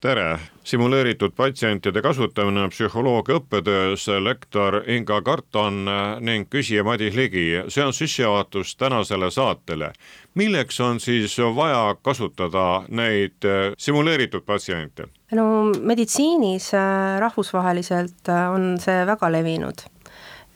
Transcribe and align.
tere, 0.00 0.38
simuleeritud 0.64 1.32
patsientide 1.36 2.02
kasutamine 2.04 2.66
psühholoogia 2.68 3.38
õppetöös, 3.40 4.04
lektor 4.20 4.82
Inga 4.92 5.22
Karton 5.24 5.86
ning 6.20 6.50
küsija 6.52 6.84
Madis 6.84 7.16
Ligi, 7.16 7.46
see 7.72 7.84
on 7.84 7.94
sissejuhatus 7.96 8.76
tänasele 8.76 9.30
saatele. 9.30 9.92
milleks 10.34 10.80
on 10.80 11.00
siis 11.00 11.38
vaja 11.38 11.96
kasutada 12.02 12.84
neid 12.88 13.48
simuleeritud 13.78 14.44
patsiente? 14.44 15.08
no 15.32 15.72
meditsiinis 15.80 16.74
äh, 16.74 17.18
rahvusvaheliselt 17.20 18.28
äh, 18.28 18.50
on 18.52 18.76
see 18.80 19.06
väga 19.06 19.32
levinud, 19.32 19.86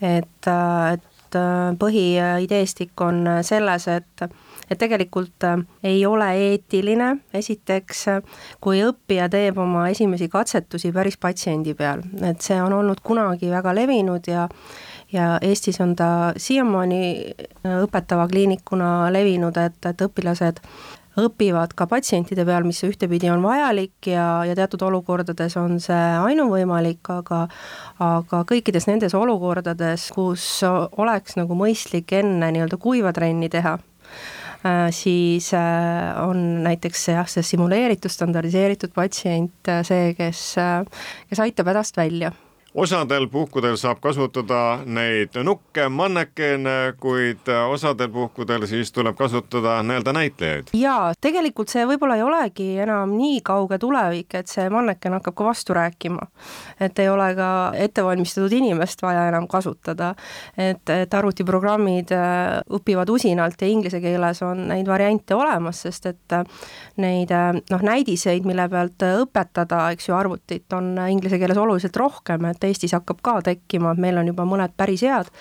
et, 0.02 0.46
äh, 0.46 0.98
et 1.30 1.78
põhiideestik 1.78 3.04
on 3.06 3.22
selles, 3.46 3.86
et 3.88 4.30
et 4.70 4.78
tegelikult 4.78 5.44
äh, 5.44 5.58
ei 5.84 6.04
ole 6.06 6.28
eetiline, 6.38 7.10
esiteks, 7.34 8.04
äh, 8.12 8.44
kui 8.62 8.82
õppija 8.86 9.28
teeb 9.32 9.58
oma 9.58 9.88
esimesi 9.90 10.30
katsetusi 10.30 10.92
päris 10.94 11.18
patsiendi 11.20 11.74
peal, 11.74 12.04
et 12.22 12.40
see 12.44 12.60
on 12.62 12.76
olnud 12.78 13.02
kunagi 13.04 13.50
väga 13.50 13.74
levinud 13.74 14.30
ja 14.30 14.48
ja 15.10 15.40
Eestis 15.42 15.80
on 15.82 15.96
ta 15.98 16.30
siiamaani 16.38 17.02
äh, 17.10 17.80
õpetava 17.82 18.28
kliinikuna 18.30 19.10
levinud, 19.12 19.56
et, 19.58 19.80
et 19.90 20.06
õpilased 20.06 20.62
õpivad 21.26 21.74
ka 21.76 21.86
patsientide 21.90 22.44
peal, 22.48 22.66
mis 22.68 22.82
ühtepidi 22.86 23.30
on 23.32 23.44
vajalik 23.44 24.10
ja, 24.10 24.42
ja 24.48 24.56
teatud 24.58 24.82
olukordades 24.88 25.56
on 25.60 25.78
see 25.82 26.08
ainuvõimalik, 26.24 27.04
aga 27.12 27.44
aga 28.00 28.42
kõikides 28.48 28.88
nendes 28.88 29.14
olukordades, 29.14 30.08
kus 30.16 30.48
oleks 30.64 31.36
nagu 31.40 31.56
mõistlik 31.58 32.12
enne 32.16 32.52
nii-öelda 32.54 32.80
kuiva 32.80 33.12
trenni 33.16 33.50
teha, 33.52 33.78
Äh, 34.60 34.90
siis 34.92 35.54
äh, 35.54 36.28
on 36.28 36.62
näiteks 36.62 37.06
jah, 37.08 37.28
see 37.32 37.42
simuleeritud, 37.46 38.12
standardiseeritud 38.12 38.92
patsient 38.92 39.70
äh, 39.72 39.80
see, 39.88 40.12
kes, 40.18 40.42
kes 41.30 41.40
aitab 41.40 41.70
hädast 41.72 41.96
välja 41.96 42.34
osadel 42.74 43.26
puhkudel 43.28 43.76
saab 43.76 43.98
kasutada 44.00 44.80
neid 44.86 45.34
nukke, 45.42 45.88
mannekeene, 45.88 46.94
kuid 47.00 47.48
osadel 47.68 48.08
puhkudel 48.14 48.66
siis 48.70 48.92
tuleb 48.92 49.16
kasutada 49.18 49.80
nii-öelda 49.82 50.12
näitlejaid. 50.12 50.70
jaa, 50.78 51.12
tegelikult 51.20 51.72
see 51.72 51.86
võib-olla 51.86 52.16
ei 52.16 52.22
olegi 52.22 52.68
enam 52.84 53.16
nii 53.18 53.40
kauge 53.46 53.78
tulevik, 53.78 54.34
et 54.38 54.50
see 54.50 54.68
manneken 54.70 55.18
hakkab 55.18 55.34
ka 55.34 55.48
vastu 55.48 55.74
rääkima. 55.74 56.26
et 56.80 56.98
ei 56.98 57.08
ole 57.08 57.34
ka 57.34 57.50
ettevalmistatud 57.74 58.52
inimest 58.52 59.02
vaja 59.02 59.26
enam 59.28 59.48
kasutada. 59.48 60.14
et, 60.56 60.90
et 60.90 61.14
arvutiprogrammid 61.14 62.14
äh, 62.14 62.60
õpivad 62.70 63.10
usinalt 63.10 63.62
ja 63.62 63.68
inglise 63.68 64.00
keeles 64.00 64.42
on 64.46 64.68
neid 64.68 64.86
variante 64.86 65.34
olemas, 65.34 65.82
sest 65.82 66.06
et 66.06 66.38
äh, 66.38 66.44
neid 66.96 67.34
äh, 67.34 67.50
noh, 67.70 67.82
näidiseid, 67.82 68.46
mille 68.46 68.68
pealt 68.68 69.02
õpetada, 69.10 69.88
eks 69.90 70.08
ju, 70.08 70.14
arvutit 70.14 70.72
on 70.72 70.94
inglise 71.08 71.38
keeles 71.38 71.58
oluliselt 71.58 71.96
rohkem, 71.96 72.44
et 72.50 72.59
et 72.60 72.68
Eestis 72.68 72.92
hakkab 72.92 73.22
ka 73.24 73.40
tekkima, 73.50 73.94
meil 73.96 74.20
on 74.20 74.28
juba 74.28 74.44
mõned 74.48 74.76
päris 74.76 75.00
head 75.06 75.32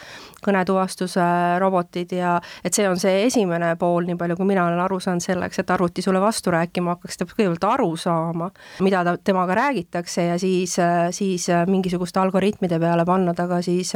kõnetuvastuse 0.45 1.23
robotid 1.59 2.13
ja 2.15 2.37
et 2.63 2.75
see 2.75 2.87
on 2.87 2.99
see 2.99 3.25
esimene 3.25 3.73
pool, 3.79 4.05
nii 4.07 4.17
palju 4.19 4.37
kui 4.39 4.47
mina 4.47 4.65
olen 4.67 4.79
aru 4.79 4.99
saanud, 5.03 5.23
selleks, 5.23 5.59
et 5.59 5.73
arvuti 5.73 6.03
sulle 6.05 6.21
vastu 6.23 6.53
rääkima 6.53 6.95
hakkaks, 6.95 7.19
ta 7.19 7.27
peab 7.27 7.35
kõigepealt 7.39 7.67
aru 7.67 7.89
saama, 7.99 8.49
mida 8.85 9.03
ta, 9.07 9.15
temaga 9.17 9.57
räägitakse 9.59 10.29
ja 10.29 10.37
siis, 10.39 10.77
siis 11.15 11.49
mingisuguste 11.67 12.21
algoritmide 12.23 12.79
peale 12.79 13.05
panna 13.07 13.35
ta 13.35 13.49
ka 13.51 13.59
siis 13.65 13.91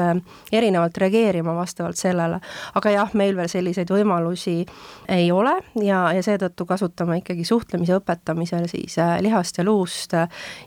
erinevalt 0.51 0.99
reageerima 0.99 1.55
vastavalt 1.55 1.99
sellele. 1.99 2.41
aga 2.75 2.93
jah, 2.93 3.15
meil 3.19 3.37
veel 3.39 3.51
selliseid 3.51 3.89
võimalusi 3.93 4.59
ei 5.13 5.31
ole 5.31 5.55
ja, 5.79 6.05
ja 6.15 6.23
seetõttu 6.25 6.67
kasutame 6.67 7.21
ikkagi 7.21 7.47
suhtlemise 7.47 7.97
õpetamisel 8.01 8.67
siis 8.71 8.99
lihast 9.23 9.57
ja 9.57 9.67
luust 9.67 10.15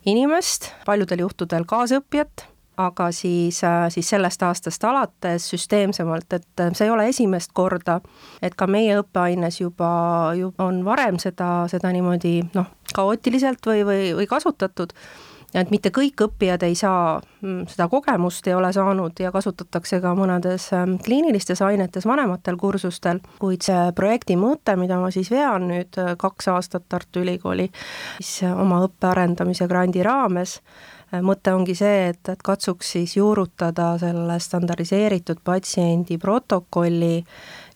inimest, 0.07 0.73
paljudel 0.87 1.27
juhtudel 1.27 1.69
kaasõppijat 1.69 2.46
aga 2.77 3.11
siis, 3.13 3.65
äh, 3.65 3.87
siis 3.89 4.09
sellest 4.09 4.43
aastast 4.43 4.85
alates 4.85 5.49
süsteemsemalt, 5.51 6.33
et 6.33 6.61
äh, 6.61 6.73
see 6.75 6.89
ei 6.89 6.93
ole 6.93 7.09
esimest 7.09 7.55
korda, 7.57 8.01
et 8.43 8.55
ka 8.55 8.69
meie 8.71 8.99
õppeaines 9.01 9.61
juba, 9.61 9.89
juba 10.37 10.69
on 10.69 10.83
varem 10.85 11.21
seda, 11.23 11.67
seda 11.73 11.93
niimoodi 11.95 12.41
noh, 12.55 12.69
kaootiliselt 12.95 13.65
või, 13.67 13.87
või, 13.87 14.13
või 14.21 14.29
kasutatud. 14.31 14.93
Ja 15.55 15.63
et 15.63 15.71
mitte 15.73 15.89
kõik 15.95 16.21
õppijad 16.21 16.65
ei 16.67 16.75
saa 16.77 17.17
mm, 17.17 17.69
seda 17.71 17.87
kogemust, 17.89 18.45
ei 18.51 18.57
ole 18.57 18.73
saanud 18.77 19.17
ja 19.23 19.31
kasutatakse 19.33 20.03
ka 20.03 20.13
mõnedes 20.19 20.67
ähm, 20.77 20.97
kliinilistes 21.05 21.63
ainetes 21.65 22.05
vanematel 22.05 22.59
kursustel, 22.61 23.23
kuid 23.41 23.65
see 23.65 23.87
projekti 23.97 24.37
mõte, 24.37 24.75
mida 24.77 24.99
ma 25.01 25.09
siis 25.15 25.31
vean 25.33 25.71
nüüd 25.71 25.97
äh, 26.03 26.13
kaks 26.21 26.51
aastat 26.53 26.85
Tartu 26.93 27.23
Ülikooli 27.25 27.71
siis 28.19 28.51
oma 28.51 28.83
õppe 28.85 29.09
arendamise 29.15 29.71
grandi 29.71 30.05
raames, 30.05 30.59
mõte 31.23 31.55
ongi 31.55 31.75
see, 31.79 32.09
et, 32.11 32.29
et 32.29 32.43
katsuks 32.43 32.93
siis 32.97 33.17
juurutada 33.17 33.95
selle 34.03 34.39
standardiseeritud 34.43 35.43
patsiendi 35.45 36.19
protokolli 36.19 37.25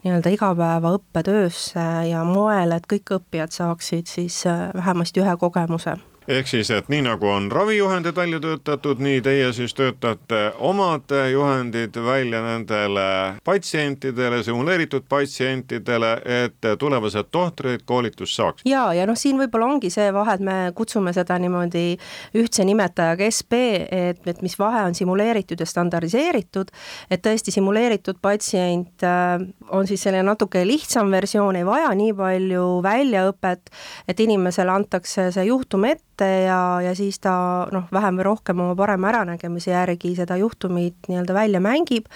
nii-öelda 0.05 0.33
igapäevaõppetöösse 0.35 1.87
ja 2.11 2.25
moel, 2.25 2.73
et 2.77 2.89
kõik 2.91 3.17
õppijad 3.21 3.53
saaksid 3.55 4.11
siis 4.11 4.43
äh, 4.49 4.71
vähemasti 4.75 5.23
ühe 5.23 5.37
kogemuse 5.41 5.99
ehk 6.29 6.49
siis, 6.49 6.71
et 6.71 6.89
nii 6.89 7.03
nagu 7.07 7.29
on 7.29 7.51
ravijuhendid 7.53 8.17
välja 8.17 8.41
töötatud, 8.41 9.01
nii 9.03 9.21
teie 9.25 9.53
siis 9.57 9.75
töötate 9.75 10.53
omad 10.59 11.13
juhendid 11.33 11.97
välja 12.05 12.43
nendele 12.45 13.07
patsientidele, 13.45 14.43
simuleeritud 14.43 15.07
patsientidele, 15.09 16.13
et 16.45 16.71
tulevased 16.79 17.31
tohtrid 17.31 17.85
koolitust 17.85 18.37
saaks. 18.37 18.63
ja, 18.65 18.93
ja 18.95 19.07
noh, 19.07 19.19
siin 19.19 19.39
võib-olla 19.41 19.71
ongi 19.75 19.91
see 19.91 20.11
vahe, 20.15 20.37
et 20.37 20.45
me 20.45 20.57
kutsume 20.75 21.13
seda 21.17 21.39
niimoodi 21.41 21.97
ühtse 22.39 22.65
nimetajaga 22.69 23.31
SB, 23.31 23.63
et, 23.91 24.27
et 24.27 24.43
mis 24.43 24.59
vahe 24.59 24.85
on 24.89 24.95
simuleeritud 24.95 25.61
ja 25.61 25.67
standardiseeritud, 25.67 26.71
et 27.11 27.25
tõesti 27.25 27.55
simuleeritud 27.55 28.21
patsient 28.23 29.05
äh, 29.07 29.41
on 29.71 29.87
siis 29.87 30.03
selline 30.03 30.25
natuke 30.27 30.63
lihtsam 30.67 31.11
versioon, 31.13 31.57
ei 31.57 31.67
vaja 31.67 31.91
nii 31.97 32.15
palju 32.17 32.67
väljaõpet, 32.85 33.73
et 34.09 34.21
inimesele 34.21 34.73
antakse 34.73 35.31
see 35.35 35.47
juhtum 35.49 35.87
ette, 35.89 36.20
ette 36.21 36.45
ja, 36.45 36.81
ja 36.85 36.95
siis 36.95 37.19
ta 37.21 37.67
noh, 37.73 37.89
vähem 37.93 38.21
või 38.21 38.29
rohkem 38.29 38.61
oma 38.61 38.77
parema 38.77 39.09
äranägemise 39.11 39.73
järgi 39.73 40.15
seda 40.19 40.37
juhtumit 40.37 41.09
nii-öelda 41.09 41.35
välja 41.35 41.61
mängib. 41.61 42.09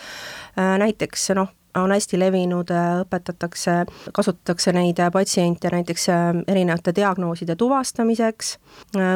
Äh, 0.58 0.76
näiteks 0.78 1.30
noh, 1.34 1.52
on 1.74 1.90
hästi 1.90 2.18
levinud, 2.18 2.70
äh, 2.70 3.00
õpetatakse, 3.02 3.84
kasutatakse 4.12 4.72
neid 4.72 5.00
patsiente 5.12 5.70
näiteks 5.72 6.08
äh, 6.08 6.22
erinevate 6.48 6.94
diagnooside 6.96 7.56
tuvastamiseks 7.56 8.58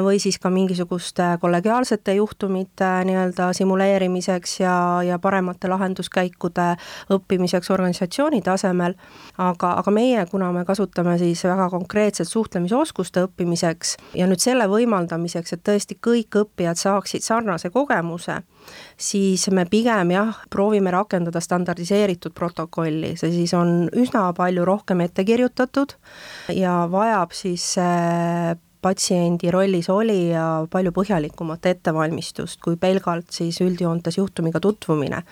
või 0.03 0.19
siis 0.23 0.39
ka 0.39 0.51
mingisuguste 0.51 1.25
kollegiaalsete 1.41 2.15
juhtumite 2.15 2.87
nii-öelda 3.09 3.53
simuleerimiseks 3.53 4.61
ja, 4.61 4.75
ja 5.07 5.19
paremate 5.19 5.69
lahenduskäikude 5.69 6.69
õppimiseks 7.15 7.71
organisatsiooni 7.75 8.43
tasemel. 8.43 8.95
aga, 9.39 9.73
aga 9.81 9.91
meie, 9.91 10.27
kuna 10.31 10.53
me 10.53 10.65
kasutame 10.65 11.19
siis 11.19 11.45
väga 11.45 11.71
konkreetset 11.71 12.29
suhtlemisoskuste 12.29 13.27
õppimiseks 13.27 13.97
ja 14.15 14.27
nüüd 14.27 14.43
selle 14.43 14.69
võimaldamiseks, 14.71 15.53
et 15.53 15.65
tõesti 15.69 15.99
kõik 16.07 16.43
õppijad 16.43 16.79
saaksid 16.79 17.23
sarnase 17.23 17.71
kogemuse 17.71 18.43
siis 18.97 19.49
me 19.55 19.65
pigem 19.71 20.13
jah, 20.15 20.39
proovime 20.51 20.93
rakendada 20.95 21.41
standardiseeritud 21.41 22.35
protokolli, 22.35 23.15
see 23.17 23.33
siis 23.35 23.55
on 23.55 23.91
üsna 23.97 24.29
palju 24.37 24.65
rohkem 24.69 25.05
ette 25.07 25.25
kirjutatud 25.25 25.95
ja 26.55 26.81
vajab 26.91 27.37
siis 27.37 27.75
patsiendi 28.83 29.51
rollis 29.51 29.89
olija 29.91 30.45
palju 30.71 30.93
põhjalikumat 30.95 31.67
ettevalmistust 31.73 32.61
kui 32.63 32.79
pelgalt 32.81 33.33
siis 33.35 33.61
üldjoontes 33.65 34.19
juhtumiga 34.19 34.61
tutvumine. 34.61 35.23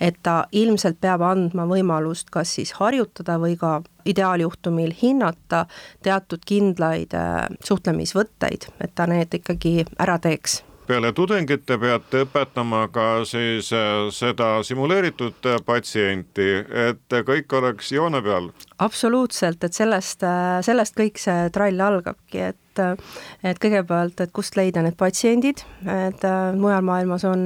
et 0.00 0.16
ta 0.22 0.46
ilmselt 0.52 1.00
peab 1.00 1.22
andma 1.22 1.66
võimalust 1.68 2.30
kas 2.30 2.54
siis 2.56 2.72
harjutada 2.80 3.38
või 3.38 3.56
ka 3.60 3.82
ideaaljuhtumil 4.04 4.94
hinnata 5.02 5.66
teatud 6.02 6.44
kindlaid 6.46 7.14
äh, 7.14 7.46
suhtlemisvõtteid, 7.64 8.68
et 8.80 8.94
ta 8.94 9.06
need 9.06 9.34
ikkagi 9.40 9.84
ära 9.98 10.18
teeks 10.18 10.62
peale 10.86 11.12
tudengite 11.16 11.78
peate 11.80 12.24
õpetama 12.24 12.84
ka 12.92 13.06
siis 13.28 13.70
äh, 13.74 14.08
seda 14.14 14.58
simuleeritud 14.66 15.46
äh, 15.48 15.60
patsienti, 15.64 16.48
et 16.88 17.16
kõik 17.28 17.56
oleks 17.56 17.92
joone 17.94 18.20
peal? 18.24 18.50
absoluutselt, 18.84 19.64
et 19.64 19.76
sellest, 19.76 20.24
äh, 20.26 20.58
sellest 20.66 20.96
kõik 20.98 21.20
see 21.22 21.48
trall 21.54 21.80
algabki, 21.80 22.50
et 22.50 22.60
et 22.74 23.58
kõigepealt, 23.62 24.18
et 24.18 24.32
kust 24.34 24.56
leida 24.58 24.82
need 24.82 24.96
patsiendid, 24.98 25.60
et 25.86 26.24
mujal 26.58 26.82
maailmas 26.82 27.22
on 27.30 27.44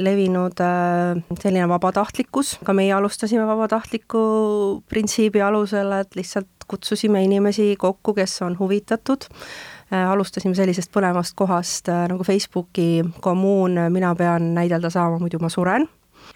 levinud 0.00 0.56
selline 1.36 1.66
vabatahtlikkus, 1.68 2.54
ka 2.64 2.72
meie 2.72 2.94
alustasime 2.96 3.44
vabatahtliku 3.44 4.22
printsiibi 4.88 5.44
alusel, 5.44 5.92
et 5.98 6.16
lihtsalt 6.16 6.64
kutsusime 6.70 7.20
inimesi 7.26 7.74
kokku, 7.76 8.14
kes 8.16 8.38
on 8.46 8.56
huvitatud 8.56 9.28
alustasime 9.90 10.54
sellisest 10.54 10.92
põnevast 10.94 11.34
kohast 11.38 11.88
äh, 11.90 12.04
nagu 12.10 12.24
Facebooki 12.26 13.02
kommuun. 13.20 13.78
Mina 13.90 14.14
pean 14.14 14.52
näidelda 14.54 14.90
saama, 14.90 15.18
muidu 15.18 15.40
ma 15.42 15.50
suren. 15.52 15.88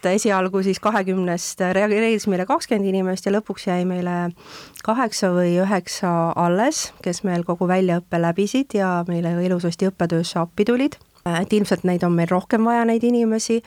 Esialgu 0.05 0.61
siis 0.63 0.81
kahekümnest 0.85 1.63
reageeris 1.73 2.27
meile 2.29 2.45
kakskümmend 2.45 2.91
inimest 2.91 3.25
ja 3.25 3.33
lõpuks 3.33 3.69
jäi 3.71 3.87
meile 3.89 4.35
kaheksa 4.85 5.31
või 5.33 5.55
üheksa 5.63 6.11
alles, 6.37 6.91
kes 7.01 7.23
meil 7.25 7.47
kogu 7.49 7.69
väljaõppe 7.71 8.21
läbisid 8.21 8.77
ja 8.77 8.99
meile 9.09 9.33
ilusasti 9.47 9.89
õppetöösse 9.89 10.43
appi 10.43 10.67
tulid 10.69 10.99
et 11.25 11.53
ilmselt 11.57 11.87
neid 11.89 12.03
on 12.05 12.13
meil 12.13 12.29
rohkem 12.29 12.67
vaja, 12.69 12.85
neid 12.89 13.05
inimesi, 13.07 13.61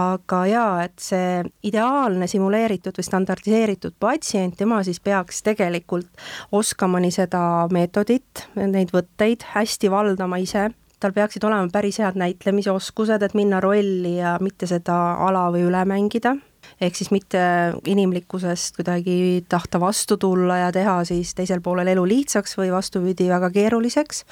aga 0.00 0.42
jaa, 0.48 0.84
et 0.86 1.02
see 1.02 1.42
ideaalne 1.68 2.28
simuleeritud 2.30 2.96
või 2.96 3.04
standardiseeritud 3.04 3.98
patsient, 4.00 4.56
tema 4.56 4.80
siis 4.86 5.00
peaks 5.04 5.42
tegelikult 5.44 6.08
oskama 6.52 7.02
nii 7.04 7.12
seda 7.12 7.42
meetodit, 7.72 8.46
neid 8.56 8.94
võtteid 8.96 9.44
hästi 9.52 9.90
valdama 9.92 10.40
ise, 10.40 10.70
tal 11.02 11.12
peaksid 11.12 11.44
olema 11.44 11.68
päris 11.72 12.00
head 12.00 12.16
näitlemisoskused, 12.16 13.22
et 13.22 13.36
minna 13.36 13.60
rolli 13.60 14.16
ja 14.16 14.38
mitte 14.40 14.70
seda 14.70 15.02
ala 15.26 15.50
või 15.52 15.66
üle 15.68 15.84
mängida 15.88 16.36
ehk 16.82 16.98
siis 16.98 17.10
mitte 17.14 17.40
inimlikkusest 17.86 18.76
kuidagi 18.76 19.44
tahta 19.48 19.80
vastu 19.80 20.16
tulla 20.16 20.58
ja 20.64 20.70
teha 20.74 20.96
siis 21.06 21.34
teisel 21.38 21.62
poolel 21.62 21.92
elu 21.94 22.04
lihtsaks 22.08 22.56
või 22.58 22.72
vastupidi, 22.74 23.28
väga 23.30 23.50
keeruliseks. 23.54 24.24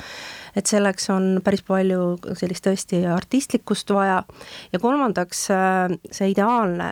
et 0.57 0.67
selleks 0.67 1.11
on 1.15 1.41
päris 1.45 1.63
palju 1.63 2.19
sellist 2.35 2.67
tõesti 2.67 3.05
artistlikkust 3.07 3.91
vaja. 3.95 4.23
ja 4.73 4.79
kolmandaks, 4.79 5.47
see 6.11 6.31
ideaalne 6.31 6.91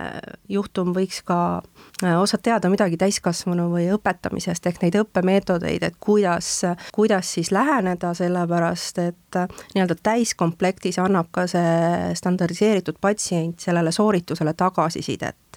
juhtum 0.49 0.95
võiks 0.95 1.23
ka 1.25 1.41
äh, 2.05 2.21
osata 2.21 2.43
teada 2.51 2.71
midagi 2.71 2.97
täiskasvanu 2.97 3.69
või 3.73 3.89
õpetamisest 3.97 4.67
ehk 4.71 4.83
neid 4.83 5.01
õppemeetodeid, 5.03 5.83
et 5.83 5.99
kuidas, 6.01 6.63
kuidas 6.95 7.35
siis 7.35 7.51
läheneda, 7.53 8.15
sellepärast 8.15 9.03
et 9.03 9.43
äh, 9.43 9.51
nii-öelda 9.75 9.99
täiskomplektis 10.03 11.03
annab 11.03 11.33
ka 11.35 11.49
see 11.51 12.15
standardiseeritud 12.15 13.03
patsient 13.03 13.61
sellele 13.61 13.93
sooritusele 13.93 14.55
tagasisidet 14.55 15.48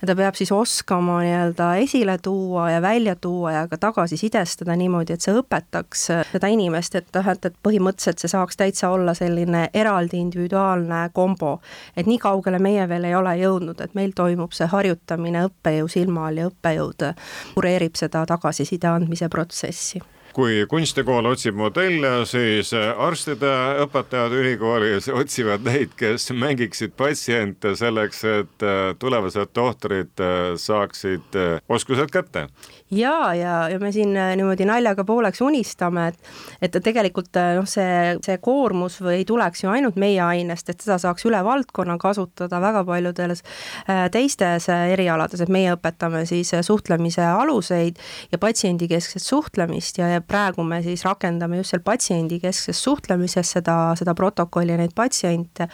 ja 0.00 0.08
ta 0.08 0.16
peab 0.18 0.38
siis 0.38 0.52
oskama 0.52 1.20
nii-öelda 1.24 1.68
esile 1.82 2.18
tuua 2.22 2.70
ja 2.70 2.82
välja 2.82 3.16
tuua 3.16 3.52
ja 3.52 3.66
ka 3.68 3.78
tagasisidestada 3.80 4.76
niimoodi, 4.76 5.16
et 5.16 5.24
see 5.24 5.36
õpetaks 5.36 6.06
seda 6.32 6.50
inimest, 6.52 6.98
et 7.00 7.08
noh, 7.16 7.30
et, 7.32 7.50
et 7.50 7.60
põhimõtteliselt 7.66 8.22
see 8.22 8.32
saaks 8.32 8.60
täitsa 8.60 8.90
olla 8.94 9.14
selline 9.14 9.68
eraldi 9.74 10.20
individuaalne 10.20 11.08
kombo. 11.12 11.60
et 11.96 12.06
nii 12.06 12.18
kaugele 12.18 12.58
meie 12.58 12.88
veel 12.88 13.04
ei 13.04 13.14
ole 13.14 13.36
jõudnud, 13.40 13.80
et 13.80 13.94
meil 13.94 14.12
toimub 14.16 14.52
see 14.56 14.68
harjutamine 14.72 15.46
õppejõu 15.50 15.88
silma 15.88 16.28
all 16.28 16.42
ja 16.42 16.50
õppejõud 16.50 17.08
kureerib 17.54 17.96
seda 17.96 18.26
tagasiside 18.26 18.88
andmise 18.88 19.28
protsessi 19.28 20.02
kui 20.36 20.64
kunstikool 20.68 21.30
otsib 21.30 21.56
modelle, 21.56 22.10
siis 22.28 22.74
arstide 22.76 23.52
õpetajad 23.86 24.34
ülikoolis 24.36 25.08
otsivad 25.08 25.64
neid, 25.64 25.94
kes 25.96 26.28
mängiksid 26.36 26.92
patsiente 26.96 27.72
selleks, 27.78 28.24
et 28.28 28.66
tulevased 29.00 29.54
tohtrid 29.56 30.26
saaksid 30.60 31.40
oskused 31.72 32.12
kätte. 32.12 32.46
Ja, 32.90 33.34
ja, 33.34 33.68
ja 33.68 33.78
me 33.78 33.90
siin 33.92 34.16
äh, 34.16 34.36
niimoodi 34.38 34.64
naljaga 34.64 35.02
pooleks 35.04 35.40
unistame, 35.42 36.06
et 36.08 36.18
et 36.62 36.76
tegelikult 36.82 37.34
äh, 37.34 37.56
noh, 37.58 37.66
see, 37.66 38.14
see 38.22 38.36
koormus 38.38 39.00
või 39.02 39.16
ei 39.18 39.24
tuleks 39.26 39.64
ju 39.64 39.72
ainult 39.72 39.96
meie 39.98 40.20
ainest, 40.22 40.70
et 40.70 40.84
seda 40.84 40.94
saaks 41.02 41.26
üle 41.26 41.40
valdkonna 41.44 41.96
kasutada 41.98 42.60
väga 42.62 42.84
paljudes 42.86 43.42
äh, 43.90 44.04
teistes 44.14 44.68
erialades, 44.70 45.42
et 45.42 45.50
meie 45.50 45.74
õpetame 45.74 46.22
siis 46.30 46.54
suhtlemise 46.62 47.26
aluseid 47.26 47.98
ja 48.30 48.38
patsiendikeskset 48.38 49.22
suhtlemist 49.22 49.98
ja, 49.98 50.12
ja 50.14 50.22
praegu 50.28 50.64
me 50.66 50.80
siis 50.84 51.04
rakendame 51.06 51.60
just 51.60 51.74
seal 51.74 51.82
patsiendikeskses 51.86 52.82
suhtlemises 52.82 53.52
seda, 53.56 53.76
seda 53.98 54.14
protokolli 54.18 54.74
ja 54.74 54.80
neid 54.80 54.94
patsiente, 54.96 55.68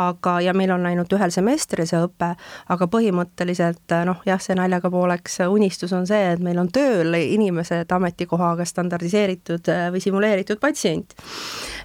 aga, 0.00 0.38
ja 0.44 0.54
meil 0.56 0.72
on 0.74 0.86
ainult 0.90 1.12
ühel 1.16 1.32
semestril 1.34 1.86
see 1.88 2.00
õpe, 2.02 2.32
aga 2.74 2.88
põhimõtteliselt 2.92 3.96
noh, 4.08 4.22
jah, 4.28 4.40
see 4.42 4.56
naljaga 4.58 4.90
pooleks 4.92 5.40
unistus 5.48 5.94
on 5.96 6.06
see, 6.08 6.32
et 6.34 6.42
meil 6.42 6.60
on 6.62 6.70
tööl 6.72 7.14
inimesed 7.18 7.92
ametikohaga 7.92 8.66
standardiseeritud 8.68 9.72
äh, 9.72 9.88
või 9.94 10.02
simuleeritud 10.04 10.60
patsient. 10.62 11.16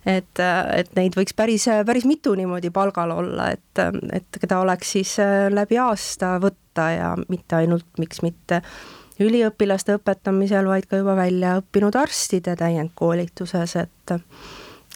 et, 0.05 0.39
äh, 0.39 0.61
et 0.81 0.93
neid 0.95 1.17
võiks 1.17 1.35
päris, 1.37 1.67
päris 1.85 2.05
mitu 2.05 2.35
niimoodi 2.37 2.71
palgal 2.73 3.11
olla, 3.11 3.51
et, 3.55 3.83
et 4.13 4.41
keda 4.41 4.61
oleks 4.63 4.95
siis 4.97 5.17
äh, 5.23 5.47
läbi 5.53 5.79
aasta 5.81 6.37
võtta 6.41 6.91
ja 6.93 7.15
mitte 7.27 7.57
ainult, 7.61 7.87
miks 7.97 8.21
mitte 8.21 8.61
üliõpilaste 9.19 9.97
õpetamisel, 9.97 10.67
vaid 10.69 10.85
ka 10.89 11.01
juba 11.01 11.15
välja 11.17 11.57
õppinud 11.61 11.95
arstide 11.97 12.55
täiendkoolituses, 12.59 13.75
et 13.75 14.17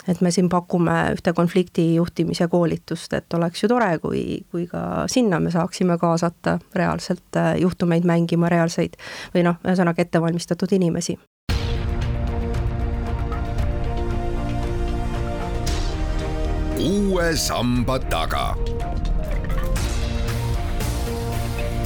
et 0.07 0.21
me 0.21 0.31
siin 0.31 0.47
pakume 0.49 0.93
ühte 1.13 1.33
konflikti 1.37 1.83
juhtimise 1.95 2.47
koolitust, 2.49 3.13
et 3.13 3.33
oleks 3.37 3.63
ju 3.63 3.69
tore, 3.69 3.91
kui, 4.01 4.21
kui 4.51 4.65
ka 4.67 5.03
sinna 5.11 5.39
me 5.39 5.51
saaksime 5.51 5.97
kaasata 6.01 6.57
reaalselt 6.75 7.37
äh, 7.37 7.53
juhtumeid 7.61 8.07
mängima 8.07 8.49
reaalseid 8.49 8.97
või 9.35 9.45
noh, 9.45 9.61
ühesõnaga 9.65 10.01
ettevalmistatud 10.01 10.73
inimesi. 10.73 11.19
uue 16.81 17.35
samba 17.37 17.99
taga. 17.99 18.55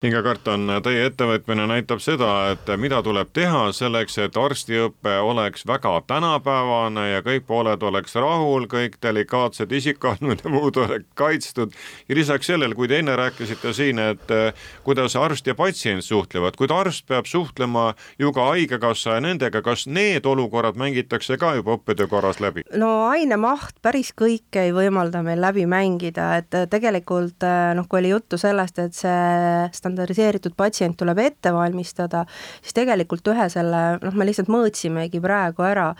Inga 0.00 0.22
Karton, 0.24 0.62
teie 0.80 1.02
ettevõtmine 1.10 1.66
näitab 1.68 2.00
seda, 2.00 2.30
et 2.54 2.70
mida 2.80 3.02
tuleb 3.04 3.28
teha 3.36 3.66
selleks, 3.76 4.14
et 4.24 4.36
arstiõpe 4.40 5.18
oleks 5.20 5.66
väga 5.68 5.90
tänapäevane 6.08 7.02
ja 7.10 7.18
kõik 7.20 7.44
pooled 7.44 7.82
oleks 7.84 8.16
rahul, 8.16 8.64
kõik 8.64 8.96
delikaatsed 9.04 9.74
isikuandmed 9.76 10.40
ja 10.46 10.52
muud 10.54 10.78
oleks 10.80 11.04
kaitstud. 11.20 11.76
ja 12.08 12.16
lisaks 12.16 12.48
sellele, 12.48 12.74
kui 12.78 12.88
te 12.88 12.96
enne 13.02 13.16
rääkisite 13.20 13.74
siin, 13.76 14.00
et 14.00 14.32
eh, 14.32 14.54
kuidas 14.88 15.18
arst 15.20 15.52
ja 15.52 15.54
patsient 15.58 16.00
suhtlevad, 16.00 16.56
kuid 16.56 16.72
arst 16.72 17.04
peab 17.04 17.28
suhtlema 17.28 17.92
ju 18.18 18.32
ka 18.32 18.48
haigekassa 18.54 19.18
ja 19.18 19.20
nendega, 19.20 19.60
kas 19.60 19.84
need 19.84 20.24
olukorrad 20.24 20.80
mängitakse 20.80 21.36
ka 21.36 21.52
juba 21.60 21.76
õppetöö 21.76 22.08
korras 22.08 22.40
läbi? 22.40 22.64
no 22.72 23.10
ainemaht 23.10 23.76
päris 23.84 24.14
kõike 24.16 24.64
ei 24.64 24.72
võimalda 24.72 25.20
meil 25.28 25.44
läbi 25.44 25.68
mängida, 25.68 26.32
et 26.40 26.60
tegelikult 26.72 27.44
eh, 27.44 27.76
noh, 27.76 27.84
kui 27.84 28.00
oli 28.00 28.16
juttu 28.16 28.40
sellest, 28.40 28.80
et 28.80 28.96
see 28.96 29.68
standardiseeritud 29.90 30.54
patsient 30.56 30.96
tuleb 31.00 31.18
ette 31.18 31.52
valmistada, 31.52 32.24
siis 32.62 32.74
tegelikult 32.76 33.26
ühe 33.32 33.48
selle, 33.52 33.82
noh, 34.02 34.16
me 34.16 34.26
lihtsalt 34.28 34.50
mõõtsimegi 34.52 35.20
praegu 35.22 35.64
ära, 35.66 35.90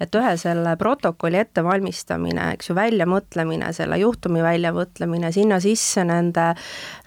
et 0.00 0.14
ühe 0.14 0.34
selle 0.40 0.74
protokolli 0.80 1.40
ettevalmistamine, 1.42 2.52
eks 2.56 2.70
ju, 2.70 2.76
väljamõtlemine, 2.78 3.72
selle 3.76 3.98
juhtumi 4.02 4.42
väljamõtlemine, 4.44 5.32
sinna 5.34 5.60
sisse 5.64 6.04
nende 6.06 6.50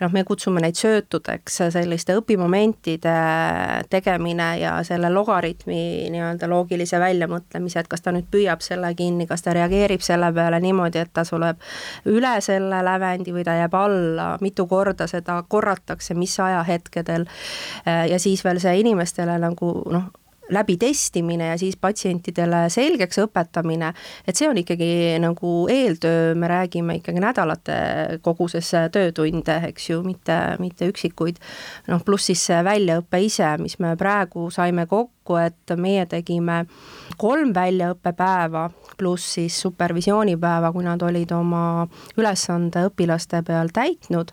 noh, 0.02 0.12
me 0.14 0.26
kutsume 0.28 0.64
neid 0.64 0.80
söötudeks, 0.80 1.62
selliste 1.74 2.16
õpimomentide 2.20 3.16
tegemine 3.92 4.52
ja 4.62 4.76
selle 4.88 5.12
logaritmi 5.14 6.10
nii-öelda 6.12 6.50
loogilise 6.52 7.00
väljamõtlemise, 7.02 7.84
et 7.84 7.92
kas 7.92 8.04
ta 8.04 8.14
nüüd 8.16 8.30
püüab 8.32 8.64
selle 8.66 8.94
kinni, 8.98 9.28
kas 9.30 9.46
ta 9.46 9.56
reageerib 9.56 10.04
selle 10.06 10.32
peale 10.36 10.62
niimoodi, 10.64 11.02
et 11.02 11.14
ta 11.14 11.26
suleb 11.28 11.62
üle 12.10 12.34
selle 12.44 12.82
lävendi 12.86 13.34
või 13.36 13.46
ta 13.48 13.56
jääb 13.60 13.76
alla, 13.78 14.28
mitu 14.42 14.66
korda 14.70 15.08
seda 15.12 15.42
korratakse, 15.48 16.16
mis 16.18 16.31
mis 16.32 16.40
ajahetkedel 16.40 17.28
äh, 17.28 18.08
ja 18.12 18.20
siis 18.20 18.46
veel 18.48 18.64
see 18.64 18.80
inimestele 18.80 19.38
nagu 19.42 19.76
noh, 19.92 20.10
läbi 20.52 20.78
testimine 20.78 21.48
ja 21.48 21.58
siis 21.58 21.78
patsientidele 21.80 22.66
selgeks 22.70 23.22
õpetamine, 23.24 23.94
et 24.28 24.36
see 24.36 24.50
on 24.50 24.58
ikkagi 24.60 24.90
nagu 25.24 25.54
eeltöö, 25.72 26.34
me 26.36 26.50
räägime 26.52 26.98
ikkagi 27.00 27.24
nädalate 27.24 27.78
koguses 28.26 28.74
töötunde, 28.92 29.58
eks 29.70 29.90
ju, 29.94 30.02
mitte, 30.04 30.38
mitte 30.60 30.90
üksikuid. 30.92 31.40
noh, 31.88 32.04
pluss 32.04 32.28
siis 32.32 32.44
see 32.50 32.60
väljaõpe 32.68 33.22
ise, 33.24 33.48
mis 33.64 33.78
me 33.80 33.96
praegu 34.00 34.50
saime 34.52 34.86
kokku, 34.92 35.21
et 35.42 35.74
meie 35.78 36.06
tegime 36.10 36.66
kolm 37.22 37.54
väljaõppepäeva 37.54 38.70
pluss 38.98 39.34
siis 39.36 39.56
supervisioonipäeva, 39.62 40.72
kui 40.74 40.86
nad 40.86 41.02
olid 41.02 41.32
oma 41.34 41.88
ülesande 42.18 42.86
õpilaste 42.90 43.42
peal 43.46 43.72
täitnud. 43.74 44.32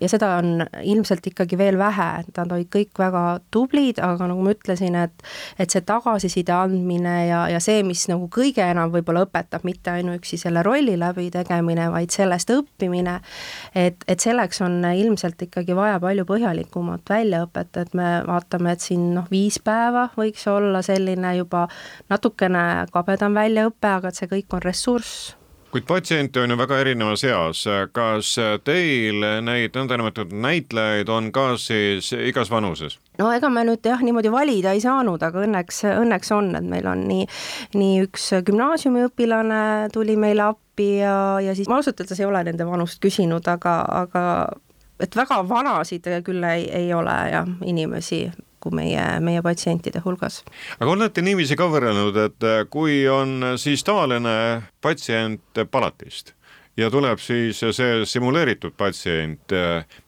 ja 0.00 0.08
seda 0.10 0.36
on 0.38 0.64
ilmselt 0.82 1.26
ikkagi 1.26 1.58
veel 1.58 1.78
vähe, 1.78 2.08
et 2.22 2.38
nad 2.38 2.52
olid 2.54 2.70
kõik 2.72 2.98
väga 2.98 3.22
tublid, 3.54 4.00
aga 4.02 4.28
nagu 4.30 4.42
ma 4.42 4.54
ütlesin, 4.54 4.96
et 4.98 5.26
et 5.58 5.70
see 5.70 5.82
tagasiside 5.86 6.52
andmine 6.54 7.14
ja, 7.28 7.44
ja 7.52 7.60
see, 7.62 7.82
mis 7.86 8.06
nagu 8.10 8.28
kõige 8.32 8.64
enam 8.64 8.92
võib-olla 8.94 9.24
õpetab, 9.26 9.64
mitte 9.68 9.92
ainuüksi 9.94 10.38
selle 10.40 10.62
rolli 10.66 10.96
läbitegemine, 10.98 11.90
vaid 11.94 12.14
sellest 12.14 12.50
õppimine, 12.54 13.18
et, 13.74 14.02
et 14.08 14.20
selleks 14.20 14.62
on 14.66 14.80
ilmselt 14.88 15.42
ikkagi 15.48 15.76
vaja 15.76 15.98
palju 16.02 16.26
põhjalikumat 16.28 17.06
väljaõpet, 17.10 17.82
et 17.82 17.94
me 17.98 18.10
vaatame, 18.26 18.74
et 18.74 18.84
siin 18.84 19.10
noh, 19.16 19.28
viis 19.30 19.58
päeva 19.62 20.08
võiks 20.28 20.46
olla 20.50 20.82
selline 20.84 21.36
juba 21.38 21.66
natukene 22.10 22.86
kabedam 22.92 23.36
väljaõpe, 23.38 23.90
aga 23.98 24.12
et 24.12 24.20
see 24.20 24.30
kõik 24.30 24.56
on 24.56 24.64
ressurss. 24.64 25.34
Kuid 25.68 25.84
patsiente 25.84 26.40
on 26.40 26.48
ju 26.48 26.56
väga 26.56 26.78
erinevas 26.80 27.22
eas, 27.28 27.66
kas 27.92 28.30
teil 28.64 29.20
neid 29.44 29.74
nõndanimetatud 29.76 30.32
näitlejaid 30.32 31.10
on 31.12 31.28
ka 31.32 31.58
siis 31.60 32.08
igas 32.16 32.48
vanuses? 32.48 32.96
no 33.20 33.28
ega 33.34 33.50
me 33.52 33.66
nüüd 33.68 33.84
jah, 33.84 34.00
niimoodi 34.00 34.32
valida 34.32 34.72
ei 34.72 34.80
saanud, 34.80 35.20
aga 35.26 35.42
õnneks, 35.44 35.82
õnneks 35.90 36.32
on, 36.32 36.54
et 36.56 36.64
meil 36.64 36.88
on 36.88 37.04
nii, 37.10 37.26
nii 37.76 38.00
üks 38.06 38.30
gümnaasiumiõpilane 38.48 39.60
tuli 39.92 40.16
meile 40.16 40.46
appi 40.46 40.88
ja, 41.02 41.36
ja 41.44 41.52
siis 41.58 41.68
ma 41.68 41.82
ausalt 41.82 42.00
öeldes 42.00 42.22
ei 42.22 42.30
ole 42.30 42.40
nende 42.48 42.64
vanust 42.64 43.02
küsinud, 43.04 43.44
aga, 43.52 43.82
aga 44.06 44.24
et 45.04 45.20
väga 45.20 45.42
vanasid 45.48 46.08
küll 46.24 46.48
ei, 46.48 46.64
ei 46.80 46.94
ole 46.96 47.16
jah, 47.34 47.56
inimesi 47.68 48.24
kui 48.68 48.76
meie, 48.76 49.04
meie 49.24 49.42
patsientide 49.44 50.02
hulgas. 50.04 50.42
aga 50.78 50.90
olete 50.92 51.24
niiviisi 51.24 51.56
ka 51.56 51.68
võrrelnud, 51.72 52.18
et 52.28 52.48
kui 52.70 53.00
on 53.08 53.54
siis 53.60 53.84
tavaline 53.86 54.34
patsient 54.84 55.64
palatist 55.70 56.34
ja 56.78 56.90
tuleb 56.90 57.18
siis 57.18 57.58
see 57.58 58.04
simuleeritud 58.06 58.76
patsient. 58.78 59.54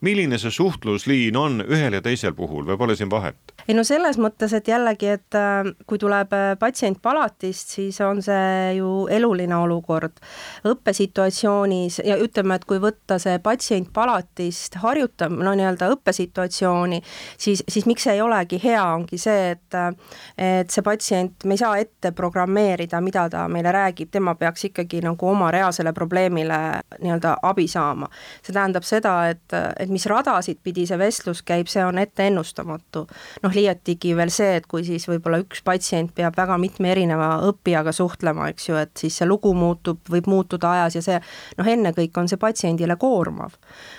milline 0.01 0.37
see 0.39 0.51
suhtlusliin 0.51 1.37
on 1.37 1.63
ühel 1.67 1.97
ja 1.97 2.01
teisel 2.01 2.33
puhul 2.33 2.65
või 2.67 2.77
pole 2.79 2.95
siin 2.95 3.11
vahet? 3.11 3.35
ei 3.67 3.75
no 3.77 3.83
selles 3.87 4.17
mõttes, 4.21 4.53
et 4.57 4.67
jällegi, 4.67 5.09
et 5.17 5.37
äh, 5.37 5.67
kui 5.87 5.99
tuleb 6.01 6.33
äh, 6.33 6.53
patsient 6.59 7.01
palatist, 7.01 7.75
siis 7.75 7.99
on 8.01 8.21
see 8.23 8.77
ju 8.77 9.07
eluline 9.11 9.55
olukord. 9.55 10.19
õppesituatsioonis 10.67 12.01
ja 12.05 12.17
ütleme, 12.21 12.55
et 12.57 12.65
kui 12.65 12.79
võtta 12.81 13.19
see 13.21 13.37
patsient 13.43 13.91
palatist 13.93 14.79
harjutab, 14.81 15.35
no 15.37 15.53
nii-öelda 15.57 15.91
õppesituatsiooni, 15.95 17.01
siis, 17.37 17.63
siis 17.67 17.85
miks 17.89 18.07
ei 18.07 18.21
olegi 18.21 18.59
hea, 18.63 18.83
ongi 18.95 19.19
see, 19.21 19.51
et 19.55 19.77
äh, 19.77 19.91
et 20.37 20.71
see 20.71 20.85
patsient, 20.85 21.45
me 21.45 21.57
ei 21.57 21.61
saa 21.61 21.77
ette 21.81 22.11
programmeerida, 22.15 23.01
mida 23.01 23.27
ta 23.29 23.45
meile 23.51 23.73
räägib, 23.75 24.11
tema 24.11 24.35
peaks 24.35 24.69
ikkagi 24.71 25.03
nagu 25.05 25.29
oma 25.29 25.51
reaalsele 25.53 25.93
probleemile 25.93 26.60
nii-öelda 27.01 27.35
abi 27.43 27.67
saama. 27.67 28.09
see 28.43 28.53
tähendab 28.53 28.85
seda, 28.87 29.13
et, 29.29 29.53
et 29.53 29.89
mis 29.89 30.05
radasid 30.09 30.59
pidi 30.63 30.85
see 30.89 30.97
vestlus 30.99 31.41
käib, 31.45 31.69
see 31.71 31.83
on 31.85 31.97
ette 32.01 32.27
ennustamatu. 32.27 33.05
noh, 33.43 33.55
liiatigi 33.55 34.15
veel 34.17 34.31
see, 34.33 34.55
et 34.59 34.67
kui 34.67 34.83
siis 34.87 35.07
võib-olla 35.09 35.41
üks 35.43 35.63
patsient 35.65 36.13
peab 36.15 36.37
väga 36.37 36.57
mitme 36.61 36.91
erineva 36.91 37.31
õppijaga 37.49 37.93
suhtlema, 37.95 38.49
eks 38.51 38.69
ju, 38.69 38.77
et 38.81 38.93
siis 38.97 39.17
see 39.21 39.27
lugu 39.27 39.53
muutub, 39.57 40.01
võib 40.09 40.29
muutuda 40.31 40.71
ajas 40.77 40.99
ja 40.99 41.05
see 41.05 41.19
noh, 41.57 41.67
ennekõike 41.67 42.21
on 42.21 42.31
see 42.31 42.41
patsiendile 42.41 42.97
koormav. 43.01 43.57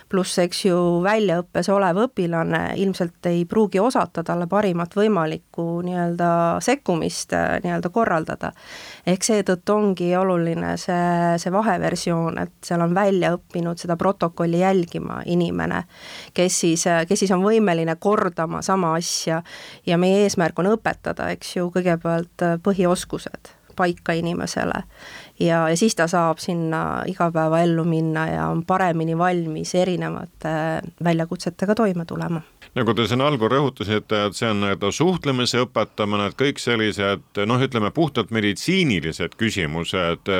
pluss, 0.08 0.38
eks 0.38 0.64
ju, 0.66 0.78
väljaõppes 1.04 1.68
olev 1.72 2.02
õpilane 2.06 2.62
ilmselt 2.82 3.26
ei 3.30 3.44
pruugi 3.48 3.80
osata 3.80 4.24
talle 4.26 4.46
parimat 4.46 4.94
võimalikku 4.96 5.80
nii-öelda 5.86 6.32
sekkumist 6.60 7.32
nii-öelda 7.64 7.90
korraldada. 7.90 8.52
Ehk 9.06 9.24
seetõttu 9.26 9.74
ongi 9.74 10.10
oluline 10.16 10.74
see, 10.80 11.38
see 11.42 11.52
vaheversioon, 11.52 12.38
et 12.44 12.52
seal 12.66 12.84
on 12.84 12.94
välja 12.94 13.32
õppinud 13.36 13.80
seda 13.82 13.96
protokolli 14.00 14.62
jälgima 14.62 15.22
inimene, 15.26 15.84
kes 16.34 16.60
siis, 16.64 16.86
kes 17.08 17.24
siis 17.24 17.32
on 17.34 17.42
võimeline 17.44 17.96
kordama 18.00 18.62
sama 18.62 18.94
asja. 18.98 19.42
Ja 19.86 19.98
meie 19.98 20.22
eesmärk 20.26 20.58
on 20.62 20.72
õpetada, 20.76 21.30
eks 21.34 21.56
ju, 21.56 21.70
kõigepealt 21.74 22.46
põhioskused 22.62 23.56
paika 23.76 24.12
inimesele 24.12 24.82
ja, 25.42 25.64
ja 25.68 25.76
siis 25.76 25.96
ta 25.98 26.06
saab 26.10 26.40
sinna 26.42 27.02
igapäevaellu 27.10 27.84
minna 27.84 28.26
ja 28.30 28.48
on 28.52 28.64
paremini 28.66 29.18
valmis 29.18 29.74
erinevate 29.74 30.54
väljakutsetega 31.04 31.74
toime 31.74 32.04
tulema 32.08 32.42
nagu 32.72 32.94
te 32.96 33.04
siin 33.08 33.20
algul 33.20 33.50
rõhutasite, 33.52 34.18
et 34.28 34.36
see 34.36 34.48
on 34.48 34.62
nii-öelda 34.62 34.88
suhtlemise 34.96 35.60
õpetamine, 35.66 36.30
et 36.30 36.36
kõik 36.38 36.60
sellised 36.62 37.40
noh, 37.48 37.60
ütleme 37.60 37.90
puhtalt 37.92 38.32
meditsiinilised 38.32 39.36
küsimused, 39.40 40.30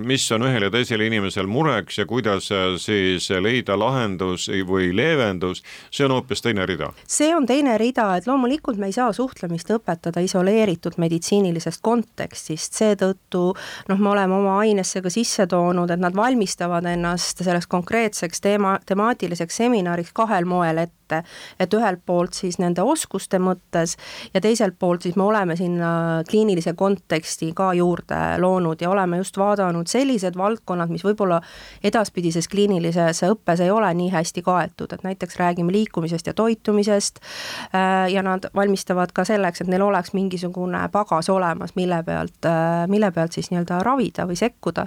mis 0.00 0.24
on 0.32 0.46
ühel 0.48 0.64
ja 0.64 0.70
teisel 0.72 1.04
inimesel 1.04 1.48
mureks 1.50 2.00
ja 2.00 2.06
kuidas 2.08 2.48
siis 2.80 3.28
leida 3.44 3.76
lahendus 3.78 4.48
või 4.64 4.92
leevendus, 4.96 5.60
see 5.92 6.06
on 6.08 6.16
hoopis 6.16 6.44
teine 6.44 6.64
rida. 6.68 6.90
see 7.04 7.34
on 7.36 7.46
teine 7.46 7.76
rida, 7.80 8.08
et 8.16 8.28
loomulikult 8.30 8.80
me 8.80 8.88
ei 8.88 8.96
saa 8.96 9.10
suhtlemist 9.12 9.74
õpetada 9.76 10.24
isoleeritud 10.24 10.96
meditsiinilisest 11.00 11.82
kontekstist, 11.84 12.80
seetõttu 12.80 13.44
noh, 13.90 14.00
me 14.00 14.12
oleme 14.14 14.38
oma 14.38 14.43
ainesse 14.48 15.02
ka 15.02 15.10
sisse 15.10 15.46
toonud, 15.50 15.90
et 15.90 16.00
nad 16.00 16.16
valmistavad 16.16 16.86
ennast 16.90 17.42
selleks 17.44 17.66
konkreetseks 17.70 18.40
teema, 18.44 18.78
temaatiliseks 18.86 19.56
seminariks 19.62 20.12
kahel 20.14 20.44
moel 20.48 20.84
ette. 20.84 21.22
et 21.60 21.74
ühelt 21.76 22.00
poolt 22.06 22.32
siis 22.34 22.56
nende 22.58 22.82
oskuste 22.82 23.36
mõttes 23.38 23.92
ja 24.34 24.40
teiselt 24.40 24.78
poolt 24.78 25.02
siis 25.04 25.18
me 25.20 25.22
oleme 25.22 25.52
sinna 25.56 26.22
kliinilise 26.30 26.72
konteksti 26.72 27.50
ka 27.54 27.74
juurde 27.76 28.20
loonud 28.40 28.80
ja 28.80 28.90
oleme 28.90 29.20
just 29.20 29.36
vaadanud 29.38 29.86
sellised 29.86 30.34
valdkonnad, 30.36 30.88
mis 30.88 31.04
võib-olla 31.04 31.42
edaspidises 31.84 32.48
kliinilises 32.48 33.20
õppes 33.28 33.60
ei 33.60 33.70
ole 33.70 33.92
nii 33.94 34.08
hästi 34.14 34.42
kaetud, 34.42 34.96
et 34.96 35.04
näiteks 35.04 35.36
räägime 35.36 35.72
liikumisest 35.76 36.26
ja 36.26 36.34
toitumisest 36.34 37.20
äh, 37.20 38.08
ja 38.12 38.24
nad 38.24 38.48
valmistavad 38.54 39.12
ka 39.12 39.26
selleks, 39.28 39.60
et 39.60 39.70
neil 39.70 39.84
oleks 39.84 40.14
mingisugune 40.16 40.88
pagas 40.92 41.28
olemas, 41.30 41.76
mille 41.76 42.02
pealt, 42.02 42.48
äh, 42.48 42.88
mille 42.88 43.10
pealt 43.12 43.36
siis 43.36 43.50
nii-öelda 43.52 43.82
ravida 43.84 44.23
või 44.28 44.36
sekkuda 44.38 44.86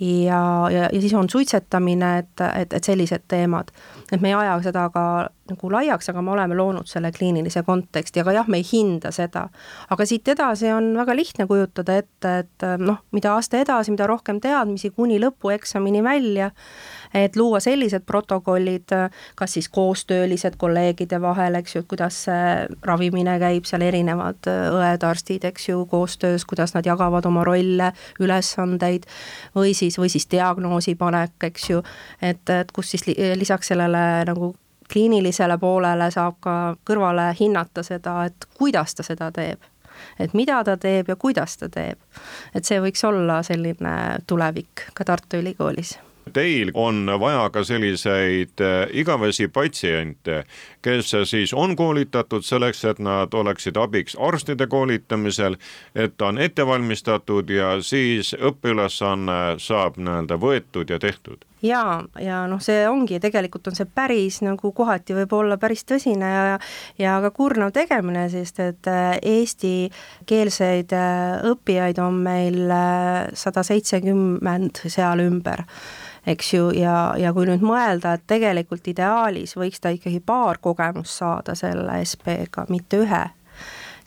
ja, 0.00 0.68
ja, 0.70 0.88
ja 0.92 1.00
siis 1.00 1.14
on 1.14 1.30
suitsetamine, 1.30 2.18
et, 2.18 2.40
et, 2.54 2.72
et 2.72 2.84
sellised 2.84 3.26
teemad. 3.28 3.70
et 4.12 4.20
me 4.20 4.28
ei 4.28 4.34
aja 4.34 4.60
seda 4.62 4.88
ka 4.94 5.04
nagu 5.52 5.70
laiaks, 5.72 6.10
aga 6.12 6.22
me 6.24 6.32
oleme 6.34 6.56
loonud 6.58 6.88
selle 6.88 7.10
kliinilise 7.14 7.62
konteksti, 7.66 8.22
aga 8.22 8.34
jah, 8.40 8.48
me 8.50 8.60
ei 8.60 8.66
hinda 8.66 9.12
seda. 9.14 9.48
aga 9.90 10.06
siit 10.06 10.28
edasi 10.28 10.72
on 10.72 10.92
väga 10.98 11.16
lihtne 11.16 11.46
kujutada 11.48 11.98
ette, 12.02 12.34
et 12.44 12.66
noh, 12.78 13.00
mida 13.12 13.34
aasta 13.34 13.60
edasi, 13.62 13.92
mida 13.94 14.06
rohkem 14.08 14.40
teadmisi 14.40 14.90
kuni 14.90 15.18
lõpueksamini 15.22 16.02
välja, 16.04 16.50
et 17.14 17.36
luua 17.36 17.60
sellised 17.60 18.04
protokollid, 18.06 18.94
kas 19.38 19.56
siis 19.56 19.68
koostöölised 19.72 20.58
kolleegide 20.60 21.20
vahel, 21.22 21.58
eks 21.60 21.76
ju, 21.76 21.82
et 21.84 21.90
kuidas 21.90 22.22
see 22.28 22.68
ravimine 22.86 23.38
käib, 23.40 23.66
seal 23.68 23.84
erinevad 23.86 24.48
õed-arstid, 24.48 25.46
eks 25.48 25.68
ju, 25.70 25.84
koostöös, 25.90 26.44
kuidas 26.48 26.74
nad 26.76 26.86
jagavad 26.86 27.26
oma 27.28 27.44
rolle, 27.46 27.92
ülesandeid, 28.20 29.08
või 29.56 29.74
siis, 29.78 29.98
või 29.98 30.12
siis 30.12 30.28
diagnoosi 30.30 30.94
panek, 30.98 31.36
eks 31.50 31.70
ju, 31.70 31.82
et, 32.22 32.44
et 32.52 32.72
kus 32.72 32.94
siis 32.94 33.06
lisaks 33.38 33.72
sellele 33.72 34.24
nagu 34.28 34.54
kliinilisele 34.92 35.58
poolele 35.58 36.10
saab 36.10 36.38
ka 36.40 36.76
kõrvale 36.86 37.30
hinnata 37.40 37.82
seda, 37.82 38.24
et 38.24 38.48
kuidas 38.58 38.94
ta 38.94 39.02
seda 39.02 39.32
teeb. 39.32 39.60
et 40.18 40.34
mida 40.34 40.64
ta 40.64 40.76
teeb 40.76 41.08
ja 41.08 41.16
kuidas 41.16 41.56
ta 41.56 41.68
teeb. 41.68 41.98
et 42.54 42.64
see 42.64 42.80
võiks 42.80 43.04
olla 43.04 43.42
selline 43.42 44.18
tulevik 44.26 44.90
ka 44.94 45.04
Tartu 45.04 45.36
Ülikoolis 45.36 45.98
Teil 46.32 46.70
on 46.74 47.06
vaja 47.20 47.50
ka 47.50 47.64
selliseid 47.64 48.60
äh, 48.60 48.88
igavesi 48.92 49.48
patsiente, 49.48 50.44
kes 50.82 51.14
siis 51.24 51.54
on 51.54 51.76
koolitatud 51.76 52.42
selleks, 52.44 52.84
et 52.84 52.98
nad 52.98 53.34
oleksid 53.34 53.76
abiks 53.76 54.16
arstide 54.16 54.66
koolitamisel, 54.66 55.56
et 55.94 56.16
ta 56.16 56.32
on 56.32 56.38
ette 56.38 56.66
valmistatud 56.66 57.50
ja 57.50 57.78
siis 57.82 58.34
õpiülesanne 58.34 59.58
saab 59.58 59.96
nii-öelda 59.96 60.40
võetud 60.40 60.90
ja 60.90 60.98
tehtud 60.98 61.47
jaa, 61.62 61.98
ja 62.22 62.42
noh, 62.50 62.60
see 62.62 62.84
ongi, 62.88 63.20
tegelikult 63.22 63.70
on 63.70 63.78
see 63.78 63.88
päris 63.94 64.40
nagu 64.46 64.72
kohati 64.72 65.16
võib 65.16 65.32
olla 65.40 65.58
päris 65.60 65.84
tõsine 65.88 66.32
ja 66.32 66.58
ja 66.98 67.16
ka 67.24 67.30
kurnav 67.34 67.72
tegemine, 67.76 68.28
sest 68.32 68.60
et 68.64 68.90
äh, 68.90 69.16
eestikeelseid 69.22 70.94
äh, 70.96 71.48
õppijaid 71.52 72.02
on 72.02 72.20
meil 72.24 72.60
sada 73.38 73.64
seitsekümmend 73.66 74.84
seal 74.86 75.24
ümber 75.24 75.64
eks 76.28 76.52
ju, 76.54 76.68
ja, 76.76 77.14
ja 77.18 77.32
kui 77.32 77.46
nüüd 77.48 77.62
mõelda, 77.64 78.16
et 78.16 78.26
tegelikult 78.28 78.86
ideaalis 78.90 79.54
võiks 79.56 79.80
ta 79.80 79.92
ikkagi 79.94 80.20
paar 80.24 80.60
kogemust 80.60 81.22
saada 81.22 81.54
selle 81.58 82.00
SB-ga, 82.04 82.66
mitte 82.72 83.02
ühe, 83.04 83.22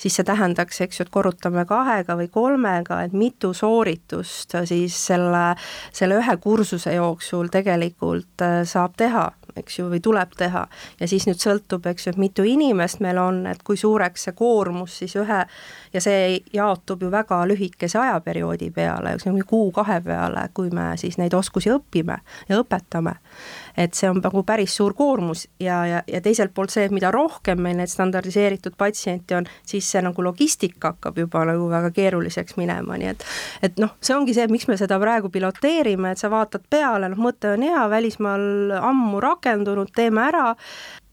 siis 0.01 0.17
see 0.17 0.25
tähendaks, 0.27 0.81
eks 0.81 0.99
ju, 0.99 1.05
et 1.05 1.13
korrutame 1.13 1.65
kahega 1.69 2.17
või 2.19 2.29
kolmega, 2.33 3.01
et 3.05 3.13
mitu 3.13 3.53
sooritust 3.57 4.57
siis 4.69 4.97
selle, 5.11 5.51
selle 5.93 6.17
ühe 6.21 6.37
kursuse 6.41 6.95
jooksul 6.97 7.51
tegelikult 7.53 8.45
äh, 8.45 8.61
saab 8.67 8.97
teha 8.97 9.29
eks 9.55 9.79
ju, 9.79 9.89
või 9.91 9.99
tuleb 10.03 10.35
teha. 10.37 10.65
ja 10.99 11.07
siis 11.07 11.25
nüüd 11.27 11.41
sõltub, 11.41 11.85
eks 11.91 12.07
ju, 12.07 12.13
et 12.13 12.21
mitu 12.21 12.45
inimest 12.47 13.01
meil 13.03 13.19
on, 13.21 13.43
et 13.51 13.63
kui 13.67 13.77
suureks 13.77 14.27
see 14.27 14.35
koormus 14.37 15.01
siis 15.01 15.15
ühe 15.19 15.41
ja 15.93 16.01
see 16.01 16.39
jaotub 16.53 17.03
ju 17.03 17.11
väga 17.11 17.41
lühikese 17.47 17.99
ajaperioodi 17.99 18.71
peale, 18.71 19.15
kuu-kahe 19.47 20.01
peale, 20.05 20.47
kui 20.53 20.69
me 20.73 20.91
siis 20.97 21.17
neid 21.19 21.33
oskusi 21.33 21.71
õpime 21.73 22.17
ja 22.49 22.59
õpetame. 22.61 23.15
Et 23.77 23.93
see 23.95 24.09
on 24.09 24.19
nagu 24.23 24.43
päris 24.43 24.75
suur 24.75 24.93
koormus 24.93 25.47
ja, 25.59 25.81
ja, 25.87 26.01
ja 26.07 26.21
teiselt 26.21 26.53
poolt 26.53 26.73
see, 26.73 26.85
et 26.85 26.95
mida 26.95 27.11
rohkem 27.11 27.61
meil 27.63 27.77
neid 27.79 27.91
standardiseeritud 27.91 28.75
patsiente 28.77 29.37
on, 29.37 29.47
siis 29.67 29.87
see 29.91 30.01
nagu 30.03 30.23
logistika 30.23 30.93
hakkab 30.93 31.17
juba 31.23 31.45
nagu 31.47 31.69
väga 31.71 31.91
keeruliseks 31.95 32.57
minema, 32.59 32.97
nii 32.99 33.11
et 33.13 33.25
et 33.61 33.79
noh, 33.79 33.95
see 34.03 34.15
ongi 34.15 34.35
see, 34.35 34.47
miks 34.51 34.67
me 34.67 34.77
seda 34.79 34.99
praegu 34.99 35.31
piloteerime, 35.31 36.11
et 36.11 36.21
sa 36.21 36.31
vaatad 36.31 36.65
peale, 36.69 37.09
noh, 37.11 37.19
mõte 37.21 37.53
on 37.55 37.63
hea, 37.65 37.83
välismaal 37.91 38.75
ammu 38.81 39.21
rakendunud, 39.23 39.91
teeme 39.95 40.25
ära, 40.27 40.51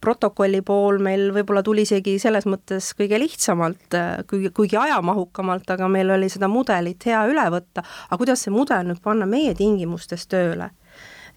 protokolli 0.00 0.62
pool 0.62 1.00
meil 1.02 1.28
võib-olla 1.34 1.62
tuli 1.66 1.84
isegi 1.86 2.18
selles 2.22 2.46
mõttes 2.46 2.92
kõige 2.98 3.18
lihtsamalt, 3.20 3.96
kuigi, 4.30 4.52
kuigi 4.54 4.78
ajamahukamalt, 4.80 5.70
aga 5.74 5.88
meil 5.90 6.10
oli 6.14 6.30
seda 6.32 6.50
mudelit 6.50 7.08
hea 7.08 7.24
üle 7.30 7.46
võtta, 7.54 7.84
aga 8.08 8.20
kuidas 8.20 8.44
see 8.44 8.54
mudel 8.54 8.86
nüüd 8.90 9.02
panna 9.04 9.26
meie 9.26 9.54
tingimustes 9.58 10.28
tööle? 10.30 10.70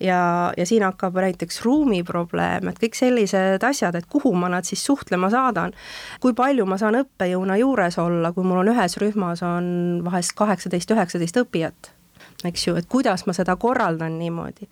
ja, 0.02 0.54
ja 0.58 0.66
siin 0.66 0.84
hakkab 0.84 1.18
näiteks 1.22 1.62
ruumiprobleem, 1.66 2.72
et 2.72 2.82
kõik 2.82 2.98
sellised 2.98 3.64
asjad, 3.68 3.96
et 3.98 4.10
kuhu 4.10 4.34
ma 4.34 4.50
nad 4.50 4.66
siis 4.68 4.84
suhtlema 4.86 5.30
saadan, 5.34 5.76
kui 6.24 6.34
palju 6.38 6.66
ma 6.66 6.80
saan 6.82 6.98
õppejõuna 7.04 7.60
juures 7.62 8.00
olla, 8.02 8.34
kui 8.34 8.48
mul 8.48 8.64
on 8.64 8.74
ühes 8.74 8.98
rühmas 9.02 9.44
on 9.46 9.66
vahest 10.06 10.34
kaheksateist, 10.38 10.98
üheksateist 10.98 11.42
õppijat 11.44 11.94
eks 12.48 12.68
ju, 12.68 12.76
et 12.80 12.88
kuidas 12.90 13.26
ma 13.28 13.36
seda 13.38 13.56
korraldan 13.60 14.18
niimoodi. 14.20 14.68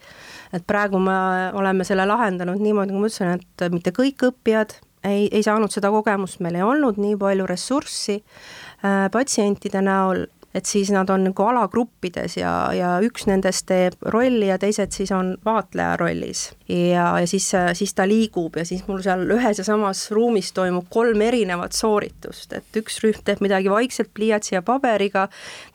et 0.54 0.66
praegu 0.68 1.00
me 1.00 1.18
oleme 1.54 1.84
selle 1.86 2.06
lahendanud 2.10 2.62
niimoodi, 2.62 2.94
nagu 2.94 3.02
ma 3.02 3.10
ütlesin, 3.12 3.38
et 3.38 3.74
mitte 3.74 3.94
kõik 3.96 4.30
õppijad 4.32 4.80
ei, 5.04 5.28
ei 5.32 5.44
saanud 5.44 5.72
seda 5.72 5.92
kogemust, 5.94 6.42
meil 6.44 6.60
ei 6.60 6.66
olnud 6.66 7.00
nii 7.00 7.16
palju 7.20 7.46
ressurssi 7.50 8.20
äh, 8.20 9.08
patsientide 9.14 9.82
näol 9.86 10.26
et 10.54 10.66
siis 10.66 10.90
nad 10.92 11.10
on 11.10 11.28
nagu 11.28 11.44
alagruppides 11.46 12.40
ja, 12.40 12.52
ja 12.74 12.96
üks 13.06 13.28
nendest 13.30 13.68
teeb 13.70 13.94
rolli 14.14 14.48
ja 14.50 14.58
teised 14.62 14.96
siis 14.96 15.12
on 15.14 15.36
vaatleja 15.46 15.98
rollis. 16.02 16.50
ja, 16.70 17.12
ja 17.22 17.28
siis, 17.30 17.52
siis 17.74 17.94
ta 17.94 18.08
liigub 18.10 18.58
ja 18.58 18.66
siis 18.66 18.82
mul 18.88 19.04
seal 19.06 19.30
ühes 19.30 19.62
ja 19.62 19.66
samas 19.66 20.08
ruumis 20.12 20.52
toimub 20.58 20.90
kolm 20.90 21.22
erinevat 21.22 21.78
sooritust, 21.78 22.54
et 22.58 22.82
üks 22.82 22.98
rühm 23.06 23.22
teeb 23.26 23.44
midagi 23.46 23.70
vaikselt 23.70 24.10
pliiatsi 24.14 24.56
ja 24.56 24.64
paberiga, 24.66 25.28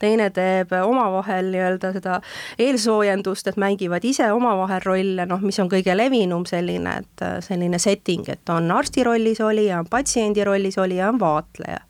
teine 0.03 0.31
teeb 0.35 0.75
omavahel 0.83 1.53
nii-öelda 1.55 1.93
seda 1.95 2.19
eelsoojendust, 2.59 3.53
et 3.53 3.61
mängivad 3.61 4.05
ise 4.05 4.33
omavahel 4.35 4.83
rolle, 4.85 5.27
noh, 5.31 5.43
mis 5.43 5.59
on 5.63 5.71
kõige 5.71 5.95
levinum 5.97 6.47
selline, 6.51 6.99
et 7.05 7.27
selline 7.47 7.79
setting, 7.79 8.27
et 8.29 8.55
on 8.55 8.71
arsti 8.75 9.07
rollis 9.07 9.43
olija, 9.45 9.85
on 9.85 9.91
patsiendi 9.91 10.47
rollis 10.47 10.79
olija, 10.83 11.13
on 11.15 11.21
vaatleja 11.23 11.83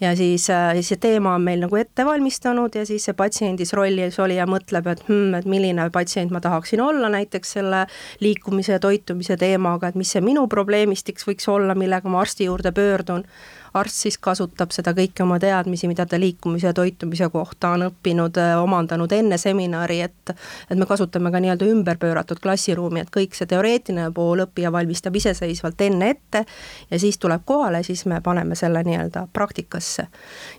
ja 0.00 0.16
siis, 0.16 0.50
äh, 0.50 0.72
siis 0.78 0.92
see 0.92 1.00
teema 1.00 1.34
on 1.34 1.44
meil 1.44 1.60
nagu 1.64 1.76
ette 1.76 2.04
valmistanud 2.06 2.74
ja 2.74 2.86
siis 2.88 3.04
see 3.08 3.16
patsiendis 3.16 3.74
rollis 3.76 4.18
olija 4.22 4.46
mõtleb, 4.48 4.88
et 4.92 5.04
hmm, 5.08 5.34
et 5.40 5.48
milline 5.50 5.88
patsient 5.92 6.32
ma 6.34 6.40
tahaksin 6.40 6.80
olla 6.84 7.10
näiteks 7.12 7.56
selle 7.58 7.84
liikumise 8.20 8.76
ja 8.76 8.82
toitumise 8.82 9.36
teemaga, 9.40 9.90
et 9.90 9.98
mis 10.00 10.12
see 10.16 10.24
minu 10.24 10.46
probleemistiks 10.48 11.28
võiks 11.28 11.48
olla, 11.52 11.74
millega 11.74 12.08
ma 12.08 12.22
arsti 12.24 12.48
juurde 12.48 12.72
pöördun 12.72 13.26
arst 13.74 14.04
siis 14.04 14.18
kasutab 14.18 14.72
seda 14.74 14.92
kõiki 14.96 15.22
oma 15.24 15.38
teadmisi, 15.42 15.88
mida 15.90 16.06
ta 16.06 16.18
liikumise 16.20 16.70
ja 16.70 16.74
toitumise 16.74 17.28
kohta 17.30 17.74
on 17.76 17.86
õppinud, 17.90 18.38
äh, 18.40 18.56
omandanud 18.62 19.12
enne 19.12 19.38
seminari, 19.38 20.00
et 20.00 20.34
et 20.70 20.78
me 20.78 20.86
kasutame 20.86 21.30
ka 21.32 21.40
nii-öelda 21.42 21.66
ümberpööratud 21.66 22.38
klassiruumi, 22.42 23.00
et 23.02 23.10
kõik 23.14 23.34
see 23.34 23.48
teoreetiline 23.50 24.10
pool 24.14 24.44
õppija 24.44 24.70
valmistab 24.72 25.16
iseseisvalt 25.16 25.80
enne 25.86 26.10
ette 26.14 26.44
ja 26.90 26.98
siis 26.98 27.18
tuleb 27.18 27.42
kohale, 27.44 27.82
siis 27.86 28.04
me 28.06 28.20
paneme 28.24 28.54
selle 28.54 28.82
nii-öelda 28.86 29.26
praktikasse. 29.32 30.06